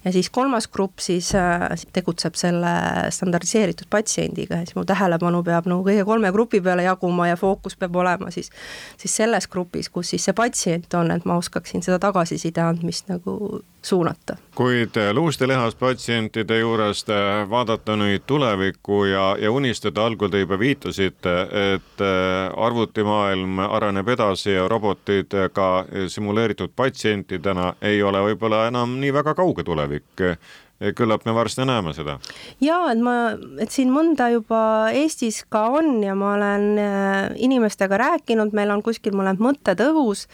ja 0.03 0.11
siis 0.11 0.29
kolmas 0.29 0.67
grupp 0.67 0.99
siis 0.99 1.33
äh, 1.35 1.67
tegutseb 1.93 2.35
selle 2.35 2.73
standardiseeritud 3.09 3.87
patsiendiga 3.89 4.55
ja 4.55 4.65
siis 4.65 4.75
mu 4.75 4.85
tähelepanu 4.85 5.43
peab 5.43 5.67
nagu 5.69 5.83
kõige 5.85 6.05
kolme 6.05 6.31
grupi 6.31 6.61
peale 6.61 6.83
jaguma 6.83 7.27
ja 7.27 7.35
fookus 7.35 7.75
peab 7.75 7.95
olema 7.95 8.31
siis, 8.31 8.51
siis 8.97 9.15
selles 9.15 9.47
grupis, 9.47 9.89
kus 9.89 10.09
siis 10.09 10.25
see 10.25 10.35
patsient 10.37 10.93
on, 10.93 11.11
et 11.11 11.25
ma 11.25 11.37
oskaksin 11.39 11.83
seda 11.85 11.99
tagasiside 11.99 12.61
andmist 12.61 13.00
tervist 13.01 13.07
nagu 13.07 13.61
suunata. 13.81 14.37
kuid 14.55 14.97
eh, 14.97 15.13
luust 15.13 15.41
ja 15.41 15.47
lihast 15.47 15.79
patsientide 15.79 16.59
juurest 16.59 17.09
eh, 17.09 17.49
vaadata 17.49 17.95
nüüd 17.95 18.23
tulevikku 18.27 19.05
ja, 19.05 19.35
ja 19.39 19.51
unistada, 19.51 20.05
algul 20.05 20.29
te 20.29 20.39
juba 20.39 20.59
viitasite, 20.59 21.35
et 21.75 22.01
eh, 22.01 22.51
arvutimaailm 22.55 23.59
areneb 23.59 24.07
edasi 24.07 24.53
ja 24.53 24.67
robotid 24.67 25.33
ka 25.53 25.85
simuleeritud 26.07 26.71
patsientidena 26.75 27.73
ei 27.81 28.03
ole 28.03 28.21
võib-olla 28.21 28.67
enam 28.67 28.99
nii 28.99 29.13
väga 29.13 29.33
kauge 29.35 29.63
tulevik 29.63 30.27
küllap 30.97 31.25
me 31.25 31.33
varsti 31.33 31.61
näeme 31.61 31.93
seda. 31.93 32.17
ja 32.61 32.77
et 32.89 33.01
ma, 33.01 33.35
et 33.61 33.69
siin 33.69 33.91
mõnda 33.93 34.31
juba 34.33 34.89
Eestis 34.89 35.43
ka 35.49 35.67
on 35.77 35.99
ja 36.03 36.15
ma 36.17 36.33
olen 36.33 36.79
inimestega 37.37 37.97
rääkinud, 38.01 38.53
meil 38.57 38.73
on 38.73 38.81
kuskil 38.81 39.13
mõned 39.13 39.37
mõtted 39.41 39.81
õhus 39.85 40.25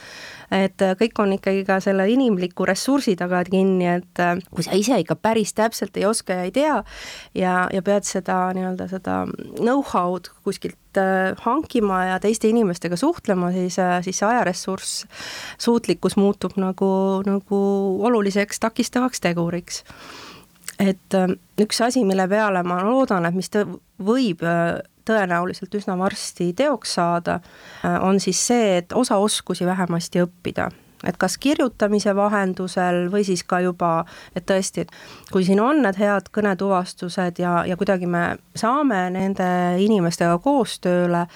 et 0.54 0.82
äh, 0.84 0.96
kõik 1.00 1.20
on 1.20 1.34
ikkagi 1.36 1.64
ka 1.68 1.80
selle 1.84 2.06
inimliku 2.12 2.66
ressursi 2.68 3.18
taga 3.20 3.42
kinni, 3.48 3.88
et 3.98 4.22
äh, 4.24 4.38
kui 4.54 4.64
sa 4.64 4.78
ise 4.80 5.00
ikka 5.02 5.18
päris 5.20 5.54
täpselt 5.58 5.98
ei 6.00 6.08
oska 6.08 6.38
ja 6.38 6.48
ei 6.48 6.54
tea 6.56 6.78
ja, 7.36 7.56
ja 7.74 7.82
pead 7.84 8.08
seda 8.08 8.40
nii-öelda 8.56 8.88
seda 8.92 9.18
know-how'd 9.60 10.32
kuskilt 10.48 11.02
äh, 11.02 11.34
hankima 11.44 12.04
ja 12.14 12.20
teiste 12.24 12.48
inimestega 12.52 13.00
suhtlema, 13.00 13.52
siis, 13.56 13.80
siis 14.08 14.22
see 14.22 14.30
ajaressurss, 14.30 15.04
suutlikkus 15.60 16.16
muutub 16.20 16.56
nagu, 16.62 16.92
nagu 17.28 17.62
oluliseks 18.08 18.64
takistavaks 18.64 19.24
teguriks. 19.24 19.84
Et 20.80 21.16
üks 21.58 21.80
asi, 21.82 22.04
mille 22.06 22.28
peale 22.30 22.62
ma 22.68 22.84
loodan, 22.86 23.26
et 23.26 23.34
mis 23.34 23.50
võib 23.98 24.44
tõenäoliselt 25.08 25.74
üsna 25.80 25.98
varsti 26.00 26.52
teoks 26.58 26.98
saada, 27.00 27.40
äh, 27.86 27.98
on 28.04 28.20
siis 28.24 28.42
see, 28.48 28.78
et 28.82 28.94
osa 28.94 29.18
oskusi 29.24 29.66
vähemasti 29.66 30.24
õppida. 30.26 30.70
Et 31.06 31.18
kas 31.18 31.36
kirjutamise 31.38 32.16
vahendusel 32.18 33.06
või 33.14 33.22
siis 33.26 33.44
ka 33.46 33.60
juba, 33.62 33.92
et 34.36 34.48
tõesti, 34.50 34.88
et 34.88 34.94
kui 35.32 35.46
siin 35.46 35.62
on 35.62 35.84
need 35.86 36.00
head 36.02 36.32
kõnetuvastused 36.34 37.38
ja, 37.38 37.60
ja 37.70 37.78
kuidagi 37.78 38.10
me 38.10 38.24
saame 38.58 39.04
nende 39.14 39.50
inimestega 39.84 40.40
koostööle, 40.42 41.28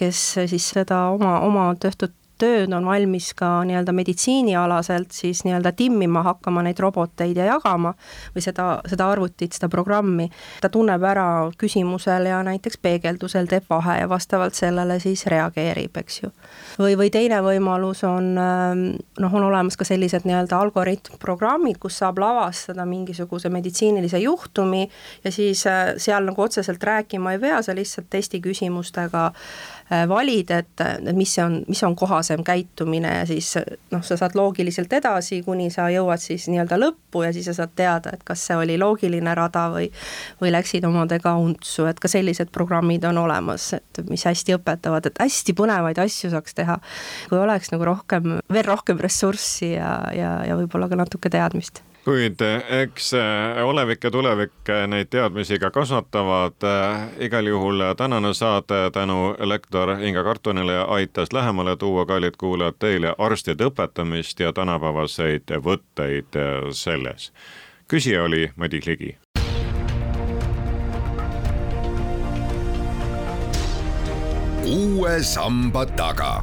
kes 0.00 0.22
siis 0.48 0.70
seda 0.72 1.04
oma, 1.12 1.40
oma 1.44 1.68
tehtud 1.80 2.16
tööd 2.42 2.72
on 2.74 2.86
valmis 2.86 3.30
ka 3.38 3.48
nii-öelda 3.68 3.94
meditsiinialaselt 3.94 5.14
siis 5.14 5.44
nii-öelda 5.46 5.72
timmima 5.78 6.24
hakkama 6.26 6.64
neid 6.66 6.80
roboteid 6.82 7.38
ja 7.38 7.46
jagama 7.52 7.94
või 8.34 8.44
seda, 8.44 8.66
seda 8.90 9.08
arvutit, 9.12 9.54
seda 9.56 9.70
programmi. 9.72 10.28
ta 10.60 10.68
tunneb 10.72 11.02
ära 11.06 11.26
küsimusel 11.58 12.26
ja 12.30 12.42
näiteks 12.46 12.80
peegeldusel 12.82 13.48
teeb 13.50 13.68
vahe 13.70 14.00
ja 14.00 14.08
vastavalt 14.08 14.58
sellele 14.58 14.98
siis 15.00 15.26
reageerib, 15.30 15.96
eks 16.02 16.22
ju. 16.22 16.32
või, 16.78 16.96
või 16.98 17.10
teine 17.14 17.42
võimalus 17.44 18.04
on 18.08 18.34
noh, 18.34 19.34
on 19.34 19.48
olemas 19.48 19.76
ka 19.78 19.86
sellised 19.86 20.26
nii-öelda 20.28 20.58
algoritmprogrammid, 20.58 21.78
kus 21.82 22.00
saab 22.02 22.18
lavastada 22.22 22.86
mingisuguse 22.88 23.50
meditsiinilise 23.52 24.18
juhtumi 24.22 24.88
ja 25.24 25.32
siis 25.32 25.66
äh, 25.66 25.94
seal 25.96 26.26
nagu 26.26 26.42
otseselt 26.42 26.82
rääkima 26.82 27.36
ei 27.36 27.42
pea, 27.42 27.62
sa 27.62 27.74
lihtsalt 27.76 28.10
testiküsimustega 28.10 29.30
Äh, 29.81 29.81
valid, 30.08 30.50
et, 30.50 30.82
et 30.82 31.16
mis 31.16 31.32
on, 31.42 31.58
mis 31.68 31.82
on 31.84 31.96
kohasem 31.96 32.42
käitumine 32.46 33.10
ja 33.18 33.26
siis 33.28 33.52
noh, 33.92 34.02
sa 34.04 34.16
saad 34.16 34.36
loogiliselt 34.38 34.92
edasi, 34.92 35.42
kuni 35.46 35.68
sa 35.74 35.88
jõuad 35.92 36.22
siis 36.22 36.48
nii-öelda 36.50 36.78
lõppu 36.80 37.24
ja 37.26 37.32
siis 37.34 37.48
sa 37.50 37.56
saad 37.60 37.74
teada, 37.76 38.14
et 38.14 38.24
kas 38.26 38.46
see 38.48 38.56
oli 38.58 38.78
loogiline 38.80 39.34
rada 39.36 39.68
või 39.74 39.90
või 40.40 40.52
läksid 40.54 40.84
omadega 40.88 41.34
untsu, 41.38 41.86
et 41.90 42.00
ka 42.00 42.10
sellised 42.10 42.50
programmid 42.54 43.04
on 43.08 43.20
olemas, 43.22 43.72
et 43.78 44.02
mis 44.08 44.24
hästi 44.26 44.56
õpetavad, 44.58 45.06
et 45.08 45.22
hästi 45.22 45.54
põnevaid 45.58 46.00
asju 46.02 46.32
saaks 46.32 46.56
teha, 46.58 46.78
kui 47.28 47.38
oleks 47.38 47.72
nagu 47.74 47.86
rohkem, 47.86 48.38
veel 48.52 48.68
rohkem 48.68 49.00
ressurssi 49.02 49.74
ja, 49.76 49.94
ja, 50.16 50.36
ja 50.48 50.58
võib-olla 50.58 50.90
ka 50.90 50.98
natuke 51.04 51.32
teadmist 51.32 51.84
kuid 52.04 52.40
eh, 52.40 52.80
eks 52.82 53.12
eh, 53.14 53.64
olevik 53.64 54.04
ja 54.04 54.10
tulevik 54.10 54.68
eh, 54.68 54.86
neid 54.86 55.10
teadmisi 55.10 55.58
ka 55.58 55.70
kasvatavad. 55.70 56.54
igal 57.18 57.46
juhul 57.46 57.82
tänane 57.96 58.34
saade 58.34 58.90
tänu 58.92 59.34
lektor 59.38 59.90
Inga 60.00 60.24
Kartonile 60.24 60.78
aitas 60.78 61.32
lähemale 61.32 61.76
tuua, 61.76 62.06
kallid 62.06 62.34
kuulajad, 62.38 62.74
teile 62.78 63.14
arstide 63.18 63.64
õpetamist 63.64 64.40
ja 64.40 64.52
tänapäevaseid 64.52 65.54
võtteid 65.64 66.38
selles. 66.70 67.32
küsija 67.88 68.22
oli 68.22 68.50
Madis 68.56 68.86
Ligi. 68.86 69.18
uue 74.66 75.22
samba 75.22 75.86
taga 75.86 76.42